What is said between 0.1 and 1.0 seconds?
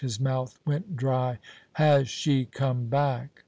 mouth went